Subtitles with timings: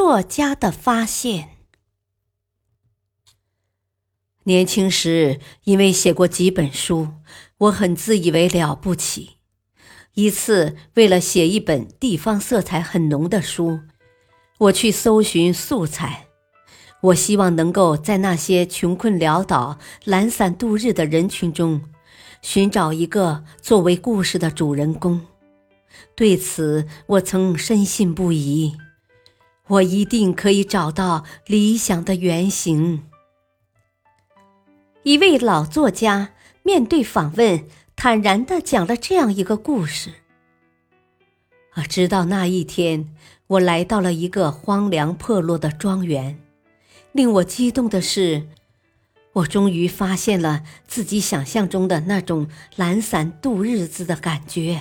[0.00, 1.56] 作家的发现。
[4.44, 7.08] 年轻时，因为写过几本书，
[7.58, 9.38] 我很自以为了不起。
[10.14, 13.80] 一次，为了写一本地方色彩很浓的书，
[14.58, 16.28] 我去搜寻素材。
[17.00, 21.82] 我希望能够在那些穷困潦倒、懒散度日的人群中，
[22.40, 25.26] 寻找一个作为故事的主人公。
[26.14, 28.76] 对此，我曾深信不疑。
[29.68, 33.04] 我一定可以找到理想的原型。
[35.02, 40.10] 一位老作家面对访问，坦然的讲了这样一个故事。
[41.72, 43.14] 啊，直到那一天，
[43.46, 46.38] 我来到了一个荒凉破落的庄园，
[47.12, 48.46] 令我激动的是，
[49.34, 54.80] 我终于发现了自己想象中的那种懒散度日子的感觉。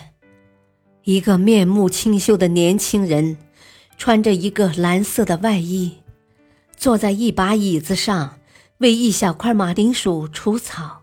[1.04, 3.38] 一个面目清秀的年轻人。
[3.98, 5.98] 穿着一个蓝色的外衣，
[6.76, 8.40] 坐在一把椅子上，
[8.78, 11.02] 为一小块马铃薯除草。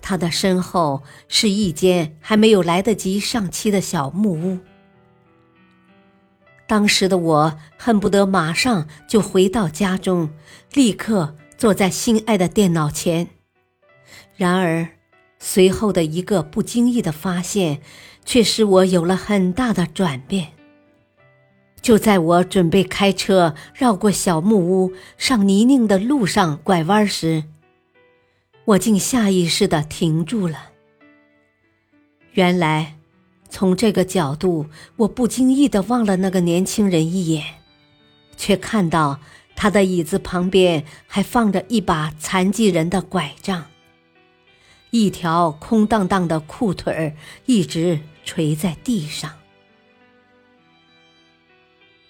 [0.00, 4.58] 他的身后是一间还没有来得及上漆的小木屋。
[6.66, 10.30] 当时的我恨不得马上就回到家中，
[10.72, 13.28] 立刻坐在心爱的电脑前。
[14.36, 14.88] 然而，
[15.38, 17.82] 随后的一个不经意的发现，
[18.24, 20.52] 却使我有了很大的转变。
[21.82, 27.42] 就在我准备开车绕过小木屋，上泥泞的路上拐弯时，
[28.64, 30.70] 我竟下意识地停住了。
[32.34, 32.96] 原来，
[33.50, 37.44] 从这个角度，我不经意地望了那个年轻人一眼，
[38.36, 39.18] 却看到
[39.56, 43.66] 他的椅子旁边还放着一把残疾人的拐杖，
[44.90, 49.32] 一条空荡荡的裤腿儿一直垂在地上。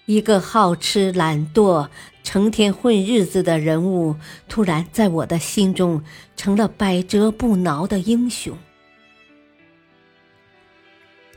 [0.05, 1.87] 一个好吃懒惰、
[2.23, 4.17] 成天混日子的人物，
[4.49, 6.03] 突然在我的心中
[6.35, 8.57] 成了百折不挠的英雄。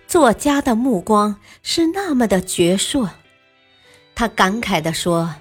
[0.08, 3.08] 作家的目光是那么的矍铄，
[4.14, 5.34] 他感慨地说：“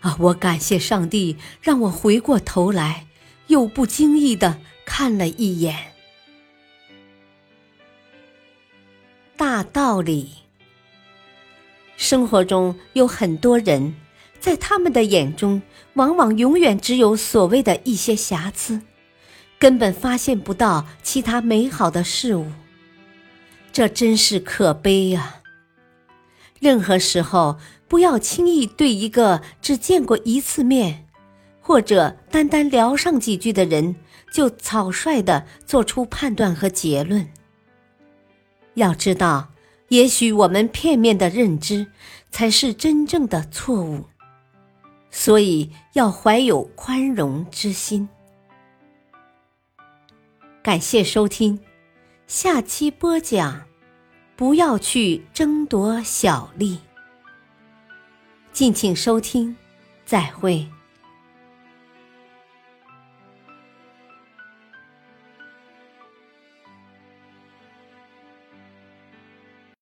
[0.00, 3.06] 啊，我感谢上帝，让我回过头来，
[3.46, 5.92] 又不经意的看了一眼。”
[9.36, 10.43] 大道理。
[12.14, 13.92] 生活中有很多人，
[14.38, 15.60] 在他们的眼中，
[15.94, 18.80] 往往永远只有所谓的一些瑕疵，
[19.58, 22.46] 根本发现不到其他美好的事物。
[23.72, 25.42] 这真是可悲呀！
[26.60, 27.58] 任何时候，
[27.88, 31.08] 不要轻易对一个只见过一次面，
[31.60, 33.96] 或者单单聊上几句的人，
[34.32, 37.28] 就草率的做出判断和结论。
[38.74, 39.53] 要知道。
[39.88, 41.86] 也许我们片面的认知
[42.30, 44.04] 才是真正的错误，
[45.10, 48.08] 所以要怀有宽容之心。
[50.62, 51.60] 感谢收听，
[52.26, 53.62] 下期播讲，
[54.34, 56.78] 不要去争夺小利。
[58.52, 59.54] 敬请收听，
[60.06, 60.66] 再会。